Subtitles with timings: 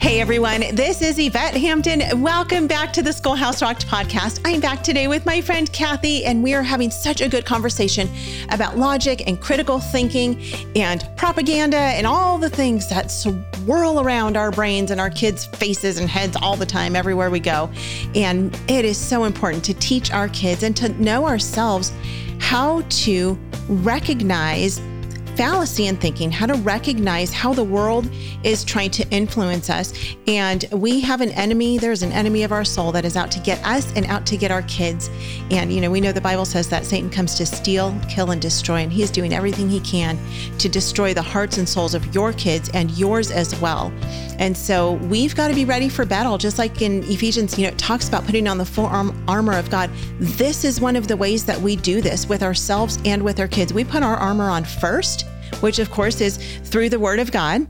[0.00, 2.22] Hey everyone, this is Yvette Hampton.
[2.22, 4.40] Welcome back to the Schoolhouse Rocked podcast.
[4.44, 8.08] I'm back today with my friend Kathy, and we are having such a good conversation
[8.50, 10.40] about logic and critical thinking
[10.76, 15.98] and propaganda and all the things that swirl around our brains and our kids' faces
[15.98, 17.68] and heads all the time, everywhere we go.
[18.14, 21.92] And it is so important to teach our kids and to know ourselves
[22.38, 23.36] how to
[23.68, 24.80] recognize
[25.38, 28.10] fallacy in thinking, how to recognize how the world
[28.42, 29.94] is trying to influence us.
[30.26, 33.38] And we have an enemy, there's an enemy of our soul that is out to
[33.38, 35.08] get us and out to get our kids.
[35.52, 38.42] And, you know, we know the Bible says that Satan comes to steal, kill, and
[38.42, 38.78] destroy.
[38.78, 40.18] And he's doing everything he can
[40.58, 43.92] to destroy the hearts and souls of your kids and yours as well.
[44.40, 47.70] And so we've got to be ready for battle, just like in Ephesians, you know,
[47.70, 49.88] it talks about putting on the full armor of God.
[50.18, 53.48] This is one of the ways that we do this with ourselves and with our
[53.48, 53.72] kids.
[53.72, 55.26] We put our armor on first
[55.60, 57.66] which of course is through the word of God.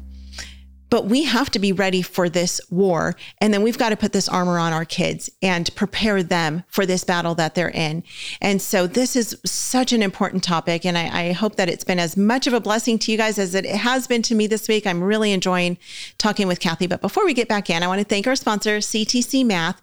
[0.90, 3.14] But we have to be ready for this war.
[3.38, 6.86] And then we've got to put this armor on our kids and prepare them for
[6.86, 8.02] this battle that they're in.
[8.40, 10.86] And so this is such an important topic.
[10.86, 13.38] And I, I, hope that it's been as much of a blessing to you guys
[13.38, 14.86] as it has been to me this week.
[14.86, 15.78] I'm really enjoying
[16.16, 16.86] talking with Kathy.
[16.86, 19.80] But before we get back in, I want to thank our sponsor, CTC Math,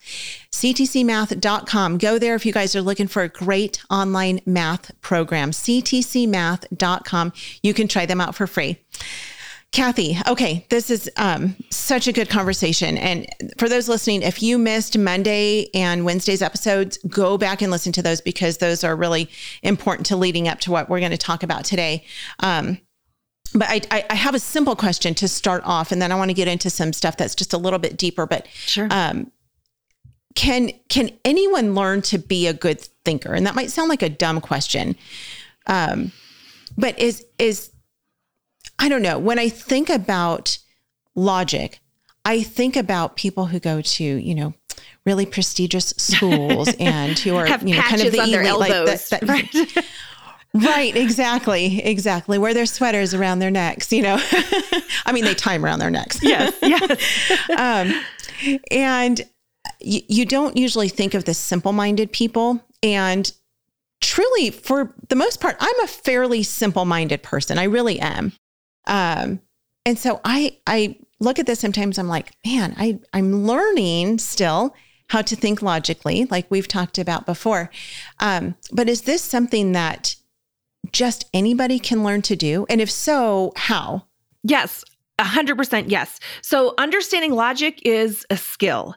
[0.52, 1.98] ctcmath.com.
[1.98, 7.34] Go there if you guys are looking for a great online math program, ctcmath.com.
[7.62, 8.80] You can try them out for free.
[9.76, 12.98] Kathy, okay, this is um, such a good conversation.
[12.98, 17.92] And for those listening, if you missed Monday and Wednesday's episodes, go back and listen
[17.92, 19.30] to those because those are really
[19.64, 22.06] important to leading up to what we're going to talk about today.
[22.40, 22.80] Um,
[23.54, 26.34] but I, I, have a simple question to start off, and then I want to
[26.36, 28.26] get into some stuff that's just a little bit deeper.
[28.26, 28.88] But sure.
[28.90, 29.30] Um,
[30.36, 33.34] can can anyone learn to be a good thinker?
[33.34, 34.96] And that might sound like a dumb question,
[35.68, 36.14] um,
[36.78, 37.72] but is is
[38.80, 39.18] I don't know.
[39.18, 40.58] When I think about
[41.16, 41.80] logic,
[42.26, 44.54] I think about people who go to, you know,
[45.06, 49.28] really prestigious schools and who are, you know, kind of the elite, like that, that,
[49.28, 49.86] right.
[50.66, 52.38] right, exactly, exactly.
[52.38, 54.18] Wear their sweaters around their necks, you know.
[55.06, 56.20] I mean, they tie them around their necks.
[56.22, 57.50] yes, yes.
[57.58, 59.22] um, and
[59.80, 63.32] you, you don't usually think of the simple-minded people, and
[64.02, 67.60] truly, for the most part, I'm a fairly simple-minded person.
[67.60, 68.34] I really am.
[68.88, 69.42] Um,
[69.86, 74.76] and so I I look at this sometimes I'm like, man, I I'm learning still
[75.10, 77.70] how to think logically, like we've talked about before.
[78.20, 80.16] Um, but is this something that
[80.92, 82.66] just anybody can learn to do?
[82.70, 84.06] And if so, how?
[84.44, 84.84] Yes,
[85.20, 86.20] 100% yes.
[86.42, 88.96] So understanding logic is a skill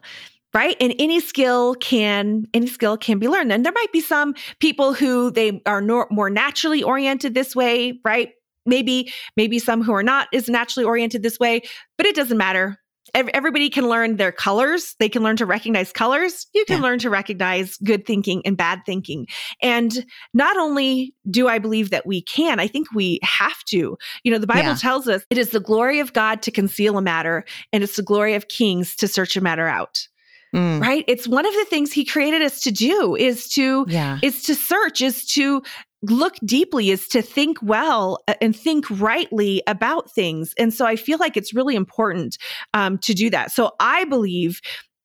[0.53, 4.33] right and any skill can any skill can be learned and there might be some
[4.59, 8.33] people who they are more naturally oriented this way right
[8.69, 11.61] maybe maybe some who are not is naturally oriented this way
[11.97, 12.79] but it doesn't matter
[13.13, 16.83] everybody can learn their colors they can learn to recognize colors you can yeah.
[16.83, 19.25] learn to recognize good thinking and bad thinking
[19.61, 24.31] and not only do i believe that we can i think we have to you
[24.31, 24.75] know the bible yeah.
[24.75, 27.43] tells us it is the glory of god to conceal a matter
[27.73, 30.07] and it's the glory of kings to search a matter out
[30.51, 30.81] Mm.
[30.81, 34.17] right it's one of the things he created us to do is to yeah.
[34.23, 35.61] is to search is to
[36.01, 40.53] look deeply is to think well uh, and think rightly about things.
[40.57, 42.37] And so I feel like it's really important
[42.73, 43.51] um, to do that.
[43.51, 44.61] So I believe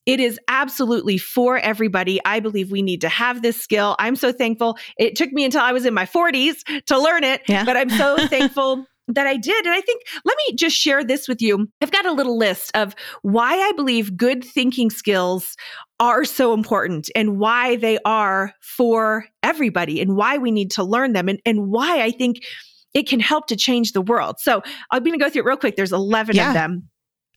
[0.06, 2.20] it is absolutely for everybody.
[2.24, 3.96] I believe we need to have this skill.
[3.98, 4.76] I'm so thankful.
[4.98, 7.64] It took me until I was in my 40s to learn it, yeah.
[7.64, 9.64] but I'm so thankful that I did.
[9.64, 11.68] And I think, let me just share this with you.
[11.82, 15.56] I've got a little list of why I believe good thinking skills
[16.00, 21.12] are so important and why they are for everybody and why we need to learn
[21.12, 22.44] them and, and why I think
[22.94, 24.36] it can help to change the world.
[24.40, 25.76] So I'm going to go through it real quick.
[25.76, 26.48] There's 11 yeah.
[26.48, 26.88] of them.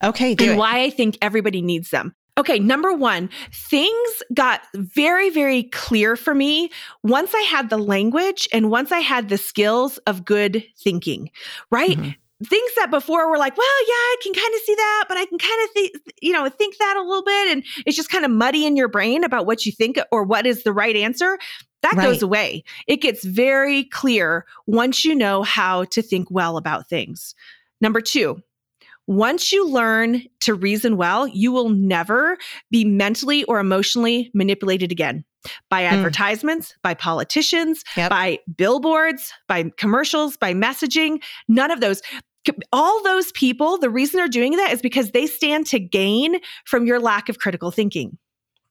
[0.04, 0.32] Okay.
[0.32, 0.58] and it.
[0.58, 2.16] why I think everybody needs them.
[2.38, 6.70] Okay, number one, things got very, very clear for me
[7.04, 11.32] once I had the language and once I had the skills of good thinking,
[11.72, 11.98] right?
[11.98, 12.12] Mm-hmm.
[12.44, 15.26] Things that before were like, well, yeah, I can kind of see that, but I
[15.26, 15.92] can kind of think,
[16.22, 17.52] you know, think that a little bit.
[17.52, 20.46] And it's just kind of muddy in your brain about what you think or what
[20.46, 21.40] is the right answer.
[21.82, 22.04] That right.
[22.04, 22.64] goes away.
[22.88, 27.34] It gets very clear once you know how to think well about things.
[27.82, 28.42] Number two,
[29.08, 32.38] once you learn to reason well, you will never
[32.70, 35.24] be mentally or emotionally manipulated again
[35.70, 35.96] by hmm.
[35.96, 36.76] advertisements, mm.
[36.82, 38.10] by politicians, yep.
[38.10, 41.22] by billboards, by commercials, by messaging.
[41.48, 42.02] None of those.
[42.72, 46.86] All those people, the reason they're doing that is because they stand to gain from
[46.86, 48.18] your lack of critical thinking.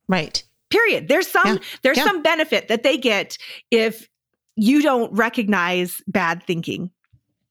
[0.09, 0.43] Right.
[0.71, 1.09] Period.
[1.09, 1.63] There's some yeah.
[1.83, 2.05] there's yeah.
[2.05, 3.39] some benefit that they get
[3.71, 4.09] if
[4.57, 6.91] you don't recognize bad thinking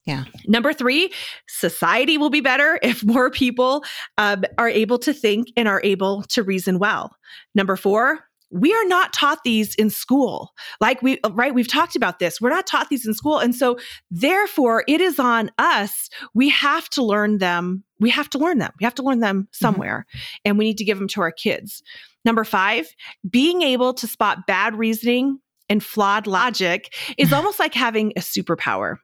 [0.05, 0.25] Yeah.
[0.47, 1.13] Number three,
[1.47, 3.83] society will be better if more people
[4.17, 7.15] um, are able to think and are able to reason well.
[7.53, 8.19] Number four,
[8.51, 10.51] we are not taught these in school.
[10.79, 11.53] Like we, right?
[11.53, 12.39] We've talked about this.
[12.39, 13.39] We're not taught these in school.
[13.39, 13.77] And so,
[14.11, 16.09] therefore, it is on us.
[16.33, 17.83] We have to learn them.
[17.99, 18.71] We have to learn them.
[18.79, 19.47] We have to learn them mm-hmm.
[19.51, 20.05] somewhere.
[20.07, 20.19] Mm-hmm.
[20.45, 21.83] And we need to give them to our kids.
[22.23, 22.87] Number five,
[23.29, 25.39] being able to spot bad reasoning
[25.69, 28.97] and flawed logic is almost like having a superpower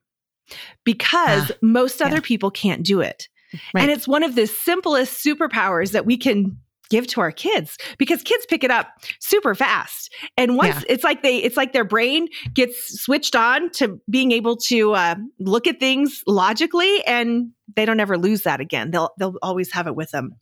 [0.84, 2.22] because most other yeah.
[2.24, 3.28] people can't do it.
[3.74, 3.82] Right.
[3.82, 6.58] And it's one of the simplest superpowers that we can
[6.92, 8.90] give to our kids because kids pick it up
[9.20, 10.94] super fast and once yeah.
[10.94, 15.16] it's like they it's like their brain gets switched on to being able to uh,
[15.40, 19.88] look at things logically and they don't ever lose that again they'll they'll always have
[19.88, 20.36] it with them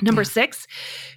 [0.00, 0.66] Number six,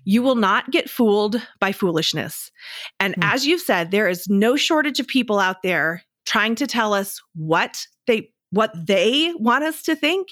[0.06, 2.52] you will not get fooled by foolishness.
[3.00, 3.24] And mm.
[3.24, 7.22] as you've said, there is no shortage of people out there trying to tell us
[7.36, 10.30] what they what they want us to think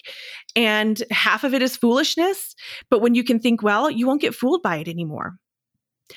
[0.56, 2.56] and half of it is foolishness
[2.90, 5.38] but when you can think well you won't get fooled by it anymore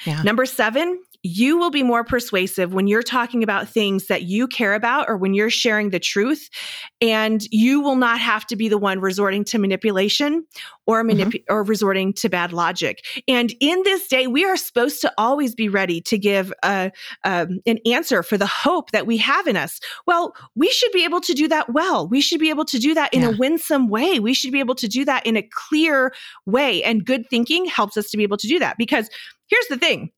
[0.04, 0.22] yeah.
[0.22, 4.74] number 7 you will be more persuasive when you're talking about things that you care
[4.74, 6.50] about or when you're sharing the truth.
[7.00, 10.44] And you will not have to be the one resorting to manipulation
[10.86, 11.54] or, manip- mm-hmm.
[11.54, 13.04] or resorting to bad logic.
[13.28, 16.90] And in this day, we are supposed to always be ready to give a,
[17.24, 19.78] um, an answer for the hope that we have in us.
[20.06, 22.08] Well, we should be able to do that well.
[22.08, 23.28] We should be able to do that in yeah.
[23.28, 24.18] a winsome way.
[24.18, 26.12] We should be able to do that in a clear
[26.46, 26.82] way.
[26.82, 29.08] And good thinking helps us to be able to do that because
[29.48, 30.10] here's the thing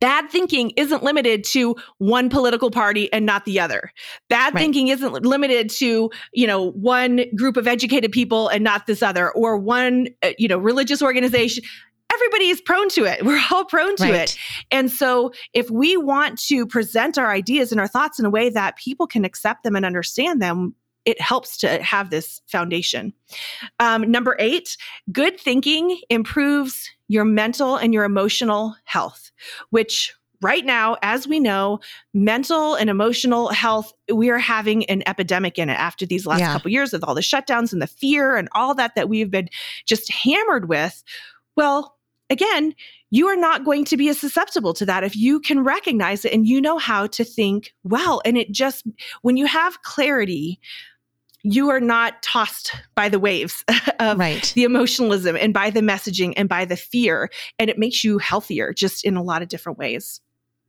[0.00, 3.90] Bad thinking isn't limited to one political party and not the other.
[4.28, 4.60] Bad right.
[4.60, 9.30] thinking isn't limited to, you know, one group of educated people and not this other
[9.32, 11.64] or one, uh, you know, religious organization
[12.12, 13.24] everybody is prone to it.
[13.26, 14.14] We're all prone to right.
[14.14, 14.36] it.
[14.70, 18.50] And so, if we want to present our ideas and our thoughts in a way
[18.50, 20.74] that people can accept them and understand them,
[21.04, 23.12] it helps to have this foundation.
[23.78, 24.76] Um, number eight,
[25.12, 29.30] good thinking improves your mental and your emotional health,
[29.70, 31.80] which right now, as we know,
[32.12, 36.52] mental and emotional health, we are having an epidemic in it after these last yeah.
[36.52, 39.48] couple years with all the shutdowns and the fear and all that that we've been
[39.86, 41.02] just hammered with.
[41.56, 41.96] Well,
[42.30, 42.74] again,
[43.10, 46.32] you are not going to be as susceptible to that if you can recognize it
[46.32, 48.20] and you know how to think well.
[48.24, 48.84] And it just,
[49.22, 50.60] when you have clarity,
[51.44, 53.64] you are not tossed by the waves
[54.00, 54.50] of right.
[54.56, 57.30] the emotionalism and by the messaging and by the fear.
[57.58, 60.20] And it makes you healthier just in a lot of different ways.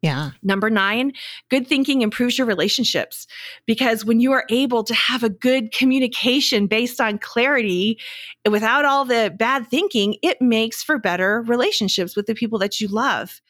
[0.01, 0.31] Yeah.
[0.44, 1.13] Number nine,
[1.50, 3.25] good thinking improves your relationships
[3.66, 8.00] because when you are able to have a good communication based on clarity
[8.48, 12.88] without all the bad thinking, it makes for better relationships with the people that you
[12.88, 13.42] love.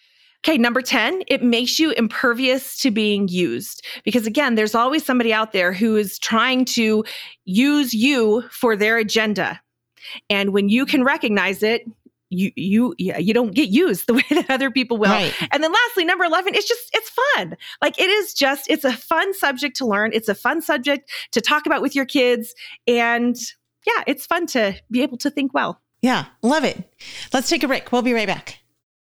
[0.46, 3.84] Okay, number 10, it makes you impervious to being used.
[4.04, 7.04] Because again, there's always somebody out there who is trying to
[7.46, 9.60] use you for their agenda.
[10.30, 11.90] And when you can recognize it,
[12.30, 15.10] you you you don't get used the way that other people will.
[15.10, 15.34] Right.
[15.52, 17.58] And then lastly, number 11, it's just it's fun.
[17.82, 20.12] Like it is just it's a fun subject to learn.
[20.14, 22.54] It's a fun subject to talk about with your kids
[22.86, 23.36] and
[23.88, 25.82] yeah, it's fun to be able to think well.
[26.04, 26.88] Yeah, love it.
[27.34, 27.92] Let's take a break.
[27.92, 28.60] We'll be right back.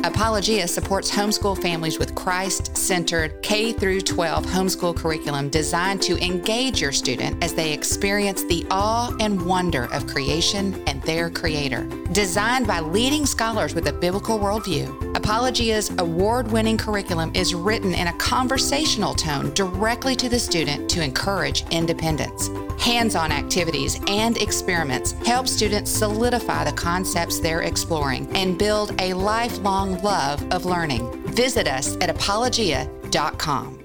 [0.04, 6.92] Apologia supports homeschool families with Christ-centered K through 12 homeschool curriculum designed to engage your
[6.92, 11.84] student as they experience the awe and wonder of creation and their creator.
[12.12, 18.14] Designed by leading scholars with a biblical worldview, Apologia's award-winning curriculum is written in a
[18.18, 22.50] conversational tone directly to the student to encourage independence.
[22.78, 29.98] Hands-on activities and experiments help students solidify the concepts they're exploring and build a lifelong
[30.02, 31.10] love of learning.
[31.28, 33.80] Visit us at apologia.com.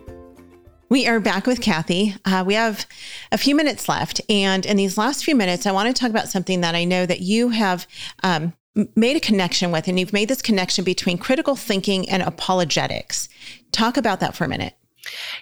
[0.88, 2.16] We are back with Kathy.
[2.24, 2.84] Uh, we have
[3.30, 4.20] a few minutes left.
[4.28, 7.06] And in these last few minutes, I want to talk about something that I know
[7.06, 7.86] that you have
[8.24, 8.54] um,
[8.94, 13.28] made a connection with, and you've made this connection between critical thinking and apologetics.
[13.72, 14.74] Talk about that for a minute.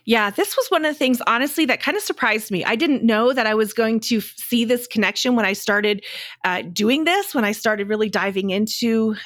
[0.05, 2.65] Yeah, this was one of the things, honestly, that kind of surprised me.
[2.65, 6.05] I didn't know that I was going to see this connection when I started
[6.45, 9.17] uh, doing this, when I started really diving into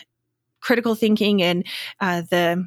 [0.61, 1.67] critical thinking and
[2.00, 2.67] uh, the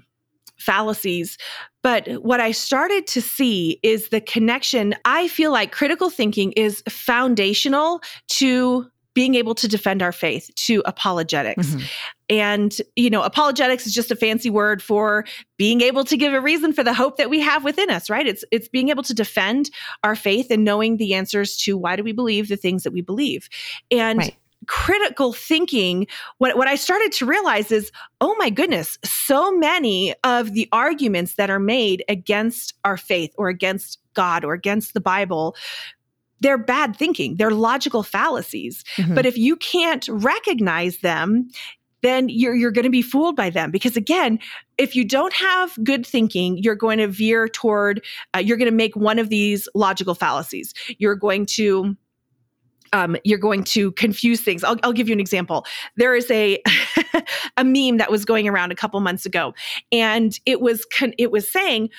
[0.57, 1.37] fallacies.
[1.81, 4.95] But what I started to see is the connection.
[5.05, 10.81] I feel like critical thinking is foundational to being able to defend our faith to
[10.85, 11.67] apologetics.
[11.67, 11.85] Mm-hmm.
[12.29, 15.25] And, you know, apologetics is just a fancy word for
[15.57, 18.25] being able to give a reason for the hope that we have within us, right?
[18.25, 19.69] It's it's being able to defend
[20.03, 23.01] our faith and knowing the answers to why do we believe the things that we
[23.01, 23.49] believe.
[23.91, 27.91] And right critical thinking, what, what I started to realize is,
[28.21, 33.49] oh my goodness, so many of the arguments that are made against our faith or
[33.49, 35.55] against God or against the Bible
[36.43, 37.37] they're bad thinking.
[37.37, 38.83] They're logical fallacies.
[38.97, 39.15] Mm-hmm.
[39.15, 41.49] But if you can't recognize them,
[42.03, 44.37] then you're you're going to be fooled by them because again
[44.77, 48.03] if you don't have good thinking you're going to veer toward
[48.35, 51.95] uh, you're going to make one of these logical fallacies you're going to
[52.91, 54.63] um, you're going to confuse things.
[54.63, 55.65] I'll, I'll, give you an example.
[55.97, 56.61] There is a
[57.57, 59.55] a meme that was going around a couple months ago,
[59.91, 61.89] and it was con- it was saying,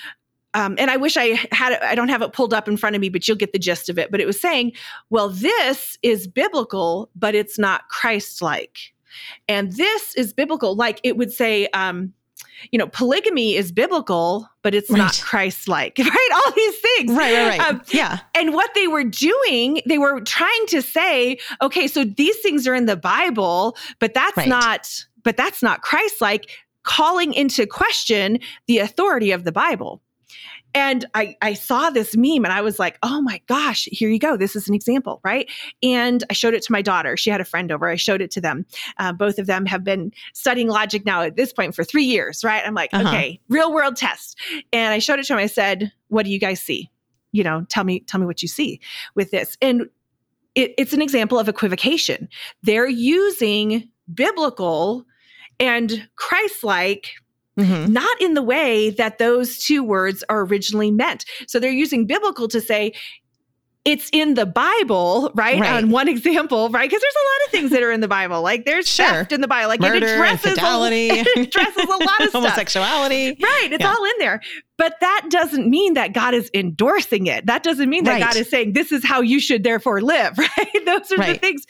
[0.55, 2.95] um, and I wish I had it, I don't have it pulled up in front
[2.95, 4.09] of me, but you'll get the gist of it.
[4.09, 4.71] But it was saying,
[5.09, 8.77] well, this is biblical, but it's not Christ like.
[9.49, 10.73] And this is biblical.
[10.73, 12.13] Like it would say, um,
[12.71, 14.97] you know, polygamy is biblical, but it's right.
[14.97, 16.29] not Christ like, right?
[16.33, 17.11] All these things.
[17.11, 17.59] Right, right, right.
[17.59, 18.19] Um, yeah.
[18.33, 22.75] And what they were doing, they were trying to say, okay, so these things are
[22.75, 24.47] in the Bible, but that's right.
[24.47, 26.49] not, but that's not Christ like,
[26.83, 30.01] calling into question the authority of the Bible.
[30.75, 34.19] And I, I saw this meme and I was like, oh my gosh, here you
[34.19, 34.35] go.
[34.35, 35.49] This is an example, right?
[35.81, 37.15] And I showed it to my daughter.
[37.15, 37.89] She had a friend over.
[37.89, 38.65] I showed it to them.
[38.97, 42.43] Uh, both of them have been studying logic now at this point for three years,
[42.43, 42.61] right?
[42.65, 43.07] I'm like, uh-huh.
[43.07, 44.37] okay, real world test.
[44.73, 45.39] And I showed it to them.
[45.39, 46.91] I said, what do you guys see?
[47.31, 48.81] You know, tell me, tell me what you see
[49.15, 49.57] with this.
[49.61, 49.89] And
[50.55, 52.27] it, it's an example of equivocation.
[52.63, 55.05] They're using biblical
[55.59, 57.11] and Christ like
[57.57, 57.93] Mm-hmm.
[57.93, 61.23] not in the way that those two words are originally meant.
[61.47, 62.91] So they're using biblical to say,
[63.85, 65.59] it's in the Bible, right?
[65.59, 65.83] right.
[65.83, 66.89] On one example, right?
[66.89, 68.41] Because there's a lot of things that are in the Bible.
[68.41, 69.05] Like there's sure.
[69.05, 69.69] theft in the Bible.
[69.69, 71.09] Like Murder, it addresses, infidelity.
[71.09, 72.43] A, it addresses a lot of stuff.
[72.43, 73.37] Homosexuality.
[73.41, 73.69] Right.
[73.71, 73.93] It's yeah.
[73.93, 74.41] all in there.
[74.77, 77.45] But that doesn't mean that God is endorsing it.
[77.45, 78.23] That doesn't mean that right.
[78.23, 80.85] God is saying this is how you should therefore live, right?
[80.85, 81.33] Those are right.
[81.33, 81.65] the things.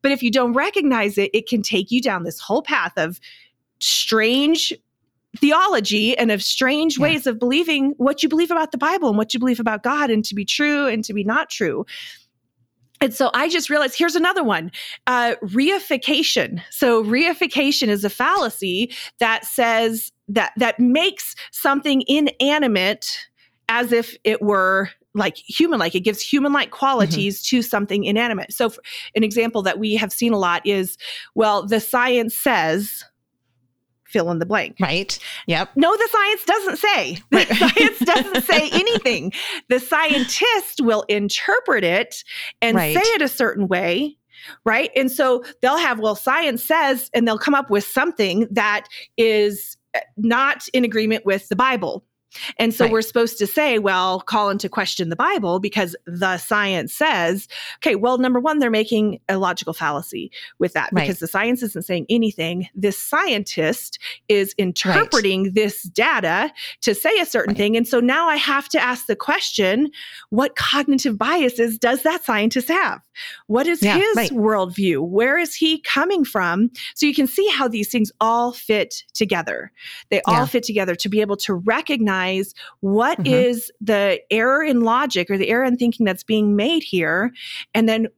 [0.00, 3.20] But if you don't recognize it, it can take you down this whole path of
[3.78, 4.72] strange
[5.36, 7.02] theology and of strange yeah.
[7.02, 10.10] ways of believing what you believe about the Bible and what you believe about God
[10.10, 11.84] and to be true and to be not true.
[13.00, 14.72] And so I just realized here's another one
[15.06, 16.60] uh, reification.
[16.70, 23.28] So, reification is a fallacy that says that, that makes something inanimate
[23.68, 27.56] as if it were like human like it gives human like qualities mm-hmm.
[27.56, 28.70] to something inanimate so
[29.16, 30.96] an example that we have seen a lot is
[31.34, 33.04] well the science says
[34.08, 34.76] fill in the blank.
[34.80, 35.18] Right.
[35.46, 35.70] Yep.
[35.76, 37.18] No, the science doesn't say.
[37.30, 37.48] The right.
[37.48, 39.32] science doesn't say anything.
[39.68, 42.24] The scientist will interpret it
[42.62, 42.94] and right.
[42.96, 44.16] say it a certain way.
[44.64, 44.90] Right.
[44.96, 48.86] And so they'll have, well, science says, and they'll come up with something that
[49.16, 52.04] is eh, not in agreement with the Bible.
[52.58, 52.92] And so right.
[52.92, 57.94] we're supposed to say, well, call into question the Bible because the science says, okay,
[57.94, 61.02] well, number one, they're making a logical fallacy with that right.
[61.02, 62.68] because the science isn't saying anything.
[62.74, 65.54] This scientist is interpreting right.
[65.54, 67.76] this data to say a certain thing.
[67.76, 69.90] And so now I have to ask the question
[70.30, 73.00] what cognitive biases does that scientist have?
[73.46, 75.00] What is yeah, his worldview?
[75.00, 76.70] Where is he coming from?
[76.94, 79.72] So you can see how these things all fit together.
[80.10, 80.46] They all yeah.
[80.46, 83.32] fit together to be able to recognize recognize what mm-hmm.
[83.32, 87.32] is the error in logic or the error in thinking that's being made here,
[87.74, 88.08] and then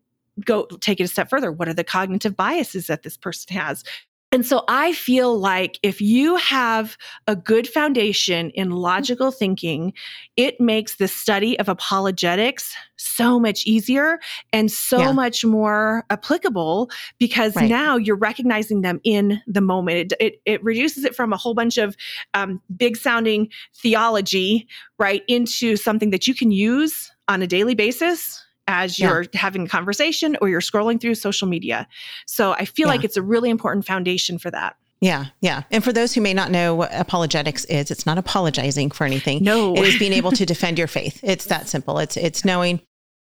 [0.44, 1.52] go take it a step further.
[1.52, 3.84] What are the cognitive biases that this person has?
[4.32, 6.96] And so I feel like if you have
[7.26, 9.92] a good foundation in logical thinking,
[10.36, 14.20] it makes the study of apologetics so much easier
[14.52, 15.12] and so yeah.
[15.12, 17.68] much more applicable because right.
[17.68, 20.12] now you're recognizing them in the moment.
[20.12, 21.96] It, it, it reduces it from a whole bunch of
[22.32, 24.68] um, big sounding theology,
[24.98, 29.28] right, into something that you can use on a daily basis as you're yeah.
[29.38, 31.86] having a conversation or you're scrolling through social media.
[32.26, 32.92] So I feel yeah.
[32.94, 34.76] like it's a really important foundation for that.
[35.00, 35.62] Yeah, yeah.
[35.70, 39.42] And for those who may not know what apologetics is, it's not apologizing for anything.
[39.42, 39.74] No.
[39.74, 41.20] It is being able to defend your faith.
[41.22, 41.98] It's that simple.
[41.98, 42.80] It's it's knowing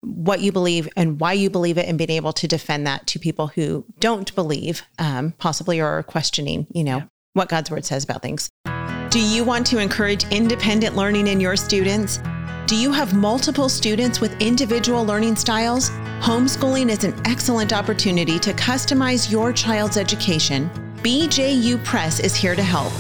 [0.00, 3.18] what you believe and why you believe it and being able to defend that to
[3.18, 7.07] people who don't believe, um, possibly or are questioning, you know, yeah.
[7.35, 8.49] what God's word says about things.
[9.11, 12.18] Do you want to encourage independent learning in your students?
[12.68, 15.88] Do you have multiple students with individual learning styles?
[16.20, 20.68] Homeschooling is an excellent opportunity to customize your child's education.
[20.96, 22.92] BJU Press is here to help.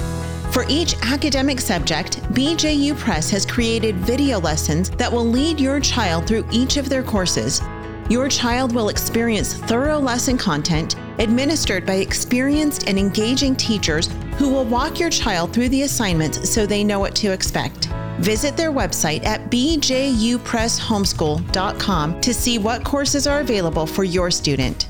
[0.54, 6.26] For each academic subject, BJU Press has created video lessons that will lead your child
[6.26, 7.60] through each of their courses.
[8.08, 14.08] Your child will experience thorough lesson content administered by experienced and engaging teachers
[14.38, 17.90] who will walk your child through the assignments so they know what to expect.
[18.20, 24.88] Visit their website at bjupresshomeschool.com to see what courses are available for your student.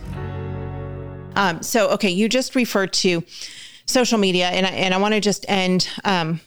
[1.36, 3.22] Um, so, okay, you just referred to
[3.86, 6.40] social media, and I, and I want to just end um,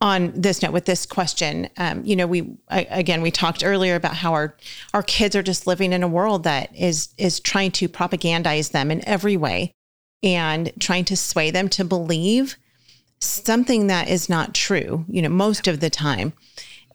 [0.00, 1.68] on this note with this question.
[1.76, 4.56] Um, you know, we I, again we talked earlier about how our
[4.92, 8.90] our kids are just living in a world that is is trying to propagandize them
[8.90, 9.72] in every way
[10.22, 12.56] and trying to sway them to believe
[13.24, 15.04] something that is not true.
[15.08, 16.32] You know, most of the time.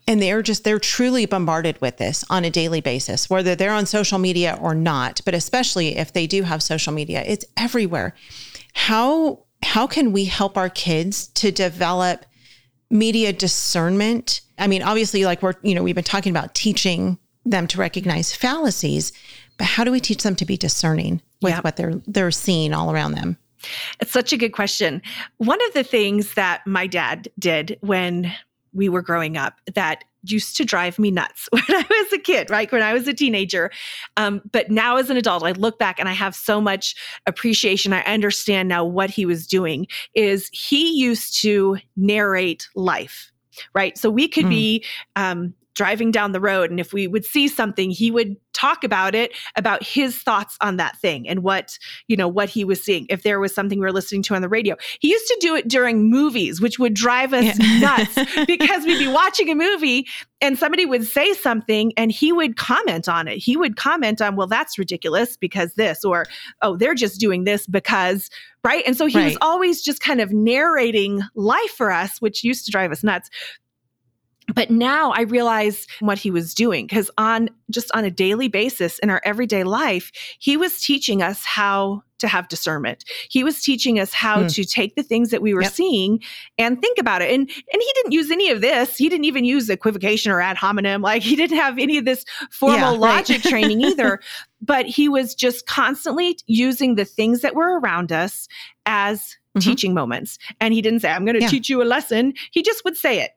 [0.07, 3.86] And they're just, they're truly bombarded with this on a daily basis, whether they're on
[3.86, 8.15] social media or not, but especially if they do have social media, it's everywhere.
[8.74, 12.25] How how can we help our kids to develop
[12.89, 14.41] media discernment?
[14.57, 18.33] I mean, obviously, like we're, you know, we've been talking about teaching them to recognize
[18.33, 19.12] fallacies,
[19.57, 21.63] but how do we teach them to be discerning with yep.
[21.63, 23.38] what they're they're seeing all around them?
[24.00, 25.01] It's such a good question.
[25.38, 28.34] One of the things that my dad did when
[28.74, 32.50] we were growing up that used to drive me nuts when I was a kid,
[32.50, 32.72] right?
[32.72, 33.72] When I was a teenager.
[34.18, 37.94] Um, but now as an adult, I look back and I have so much appreciation.
[37.94, 43.32] I understand now what he was doing is he used to narrate life,
[43.74, 43.98] right?
[43.98, 44.50] So we could mm.
[44.50, 44.86] be,
[45.16, 49.16] um, driving down the road and if we would see something he would talk about
[49.16, 53.06] it about his thoughts on that thing and what you know what he was seeing.
[53.10, 54.76] If there was something we were listening to on the radio.
[55.00, 57.80] He used to do it during movies which would drive us yeah.
[57.80, 60.08] nuts because we'd be watching a movie
[60.42, 63.38] and somebody would say something and he would comment on it.
[63.38, 66.26] He would comment on well that's ridiculous because this or
[66.62, 68.30] oh they're just doing this because
[68.66, 68.84] right?
[68.86, 69.26] And so he right.
[69.26, 73.30] was always just kind of narrating life for us which used to drive us nuts
[74.56, 79.00] but now I realize what he was doing because on just on a daily basis
[79.00, 83.05] in our everyday life, he was teaching us how to have discernment.
[83.29, 84.48] He was teaching us how hmm.
[84.48, 85.72] to take the things that we were yep.
[85.72, 86.22] seeing
[86.57, 87.31] and think about it.
[87.31, 88.98] And and he didn't use any of this.
[88.98, 91.01] He didn't even use equivocation or ad hominem.
[91.01, 93.51] Like he didn't have any of this formal yeah, logic right.
[93.51, 94.20] training either.
[94.62, 98.50] But he was just constantly using the things that were around us
[98.85, 99.59] as mm-hmm.
[99.62, 100.38] teaching moments.
[100.59, 101.48] And he didn't say, I'm going to yeah.
[101.48, 102.33] teach you a lesson.
[102.51, 103.31] He just would say it.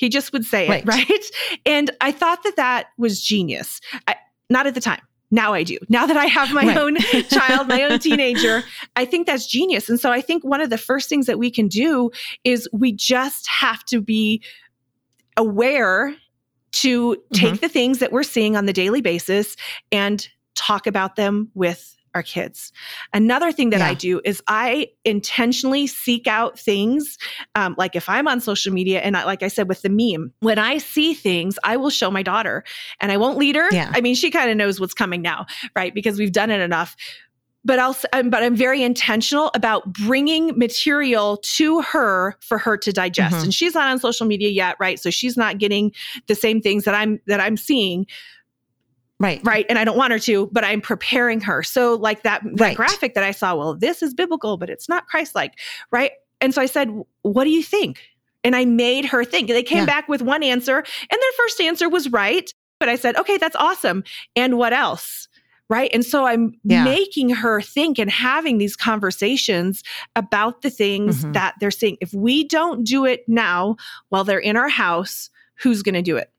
[0.00, 0.82] He just would say right.
[0.82, 1.24] it, right?
[1.66, 3.82] And I thought that that was genius.
[4.08, 4.16] I,
[4.48, 5.02] not at the time.
[5.30, 5.76] Now I do.
[5.90, 6.76] Now that I have my right.
[6.78, 6.96] own
[7.28, 8.64] child, my own teenager,
[8.96, 9.90] I think that's genius.
[9.90, 12.10] And so I think one of the first things that we can do
[12.44, 14.42] is we just have to be
[15.36, 16.16] aware
[16.72, 17.56] to take mm-hmm.
[17.56, 19.54] the things that we're seeing on the daily basis
[19.92, 22.72] and talk about them with our kids.
[23.12, 23.88] Another thing that yeah.
[23.88, 27.18] I do is I intentionally seek out things.
[27.54, 30.32] Um, like if I'm on social media and I, like I said with the meme,
[30.40, 32.64] when I see things, I will show my daughter
[33.00, 33.68] and I won't lead her.
[33.72, 33.90] Yeah.
[33.94, 35.46] I mean, she kind of knows what's coming now,
[35.76, 35.94] right?
[35.94, 36.96] Because we've done it enough.
[37.62, 42.90] But I'll, um, but I'm very intentional about bringing material to her for her to
[42.90, 43.34] digest.
[43.34, 43.44] Mm-hmm.
[43.44, 44.98] And she's not on social media yet, right?
[44.98, 45.92] So she's not getting
[46.26, 48.06] the same things that I'm that I'm seeing
[49.20, 49.40] Right.
[49.44, 49.66] Right.
[49.68, 51.62] And I don't want her to, but I'm preparing her.
[51.62, 52.76] So, like that, that right.
[52.76, 55.60] graphic that I saw, well, this is biblical, but it's not Christ like.
[55.92, 56.12] Right.
[56.40, 56.90] And so I said,
[57.22, 58.00] What do you think?
[58.42, 59.48] And I made her think.
[59.48, 59.86] They came yeah.
[59.86, 62.52] back with one answer, and their first answer was right.
[62.80, 64.04] But I said, Okay, that's awesome.
[64.34, 65.28] And what else?
[65.68, 65.90] Right.
[65.92, 66.82] And so I'm yeah.
[66.82, 69.84] making her think and having these conversations
[70.16, 71.32] about the things mm-hmm.
[71.32, 71.96] that they're seeing.
[72.00, 73.76] If we don't do it now
[74.08, 75.30] while they're in our house,
[75.62, 76.32] who's going to do it?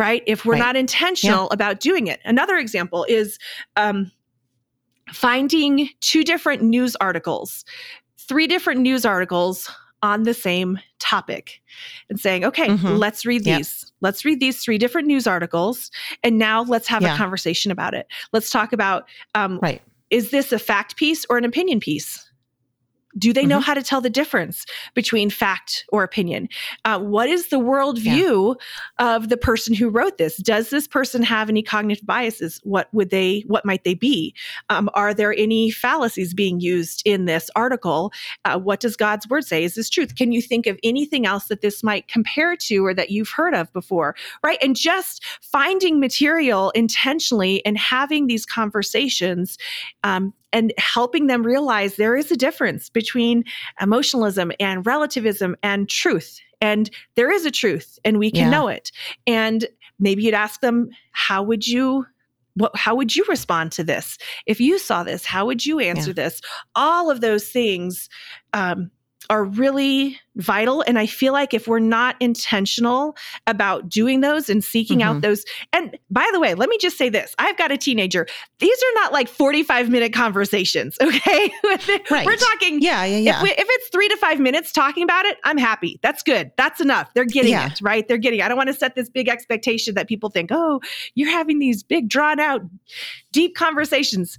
[0.00, 0.22] Right?
[0.26, 0.58] If we're right.
[0.58, 1.54] not intentional yeah.
[1.54, 2.20] about doing it.
[2.24, 3.38] Another example is
[3.76, 4.10] um,
[5.12, 7.64] finding two different news articles,
[8.18, 9.70] three different news articles
[10.02, 11.60] on the same topic
[12.08, 12.96] and saying, okay, mm-hmm.
[12.96, 13.84] let's read these.
[13.84, 13.92] Yep.
[14.00, 15.90] Let's read these three different news articles.
[16.22, 17.14] And now let's have yeah.
[17.14, 18.06] a conversation about it.
[18.32, 19.82] Let's talk about um, right.
[20.08, 22.29] is this a fact piece or an opinion piece?
[23.18, 23.48] Do they mm-hmm.
[23.48, 26.48] know how to tell the difference between fact or opinion?
[26.84, 28.56] Uh, what is the worldview
[28.98, 29.16] yeah.
[29.16, 30.36] of the person who wrote this?
[30.36, 32.60] Does this person have any cognitive biases?
[32.62, 33.44] What would they?
[33.46, 34.34] What might they be?
[34.68, 38.12] Um, are there any fallacies being used in this article?
[38.44, 39.64] Uh, what does God's word say?
[39.64, 40.14] Is this truth?
[40.14, 43.54] Can you think of anything else that this might compare to or that you've heard
[43.54, 44.14] of before?
[44.44, 49.58] Right, and just finding material intentionally and having these conversations
[50.04, 53.44] um, and helping them realize there is a difference between
[53.80, 56.40] emotionalism and relativism and truth.
[56.60, 58.50] And there is a truth and we can yeah.
[58.50, 58.90] know it.
[59.26, 59.66] And
[59.98, 62.06] maybe you'd ask them, how would you
[62.54, 66.10] what, how would you respond to this if you saw this how would you answer
[66.10, 66.14] yeah.
[66.14, 66.40] this
[66.74, 68.08] all of those things
[68.54, 68.90] um,
[69.30, 70.82] are really vital.
[70.82, 73.16] And I feel like if we're not intentional
[73.46, 75.16] about doing those and seeking mm-hmm.
[75.16, 78.26] out those, and by the way, let me just say this I've got a teenager.
[78.58, 81.52] These are not like 45 minute conversations, okay?
[82.10, 82.26] right.
[82.26, 83.36] We're talking, yeah, yeah, yeah.
[83.36, 86.00] If, we, if, it's three to five minutes talking about it, I'm happy.
[86.02, 86.50] That's good.
[86.56, 87.08] That's enough.
[87.14, 87.70] They're getting yeah.
[87.70, 88.06] it, right?
[88.06, 88.44] They're getting, it.
[88.44, 90.80] I don't want to set this big expectation that people think, oh,
[91.14, 92.62] you're having these big, drawn out,
[93.30, 94.38] deep conversations.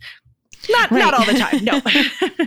[0.70, 1.00] Not right.
[1.00, 1.64] not all the time.
[1.64, 1.82] No.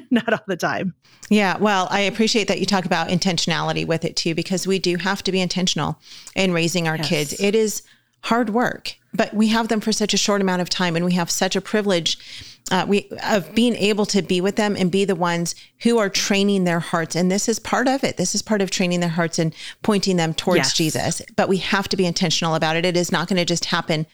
[0.11, 0.95] not all the time.
[1.31, 4.97] Yeah, well, I appreciate that you talk about intentionality with it too because we do
[4.97, 5.99] have to be intentional
[6.35, 7.09] in raising our yes.
[7.09, 7.41] kids.
[7.41, 7.83] It is
[8.21, 11.13] hard work, but we have them for such a short amount of time and we
[11.13, 12.19] have such a privilege
[12.71, 16.09] uh, we of being able to be with them and be the ones who are
[16.09, 19.11] training their hearts and this is part of it this is part of training their
[19.11, 20.73] hearts and pointing them towards yes.
[20.73, 23.67] jesus but we have to be intentional about it it is not going to just
[23.67, 24.07] happen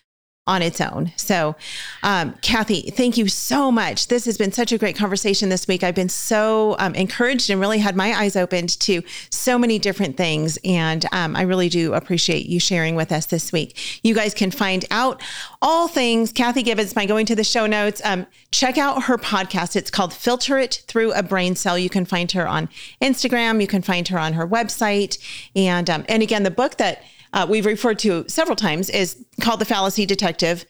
[0.46, 1.12] on its own.
[1.16, 1.55] So,
[2.03, 4.09] um, Kathy, thank you so much.
[4.09, 5.85] This has been such a great conversation this week.
[5.85, 10.16] I've been so um, encouraged and really had my eyes opened to so many different
[10.16, 10.59] things.
[10.64, 14.00] And um, I really do appreciate you sharing with us this week.
[14.03, 15.22] You guys can find out
[15.61, 18.00] all things Kathy Gibbons by going to the show notes.
[18.05, 19.76] Um, check out her podcast.
[19.76, 21.79] It's called Filter It Through a Brain Cell.
[21.79, 22.70] You can find her on
[23.03, 23.61] Instagram.
[23.61, 25.18] You can find her on her website.
[25.55, 29.60] And, um, and again, the book that uh, we've referred to several times is called
[29.60, 30.64] The Fallacy Detective.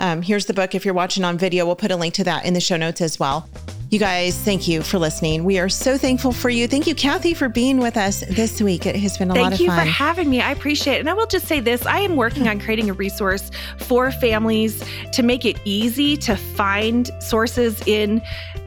[0.00, 0.74] Um, here's the book.
[0.74, 3.00] If you're watching on video, we'll put a link to that in the show notes
[3.00, 3.48] as well.
[3.90, 5.44] You guys, thank you for listening.
[5.44, 6.68] We are so thankful for you.
[6.68, 8.84] Thank you, Kathy, for being with us this week.
[8.84, 9.68] It has been a thank lot of fun.
[9.68, 10.42] Thank you for having me.
[10.42, 11.00] I appreciate it.
[11.00, 14.84] And I will just say this I am working on creating a resource for families
[15.12, 18.20] to make it easy to find sources in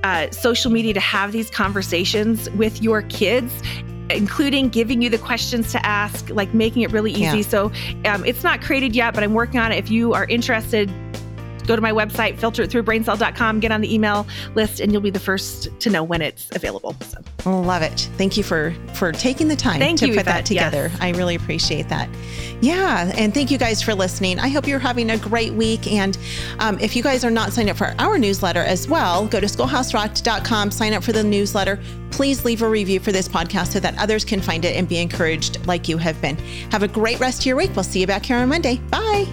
[0.04, 3.54] uh, social media to have these conversations with your kids
[4.15, 7.38] including giving you the questions to ask, like making it really easy.
[7.38, 7.41] Yeah.
[7.41, 7.71] So
[8.06, 9.78] um, it's not created yet, but I'm working on it.
[9.78, 10.91] If you are interested,
[11.72, 15.02] go to my website, filter it through braincell.com, get on the email list, and you'll
[15.02, 16.96] be the first to know when it's available.
[17.02, 17.50] So.
[17.50, 18.10] Love it.
[18.18, 20.90] Thank you for for taking the time thank to you, put that together.
[20.92, 21.02] Yes.
[21.02, 22.10] I really appreciate that.
[22.60, 24.38] Yeah, and thank you guys for listening.
[24.38, 25.92] I hope you're having a great week.
[25.92, 26.18] And
[26.60, 29.48] um, if you guys are not signed up for our newsletter as well, go to
[29.48, 31.80] schoolhouserocked.com, sign up for the newsletter.
[32.12, 34.98] Please leave a review for this podcast so that others can find it and be
[34.98, 36.36] encouraged like you have been.
[36.72, 37.72] Have a great rest of your week.
[37.76, 38.78] We'll see you back here on Monday.
[38.92, 39.26] Bye.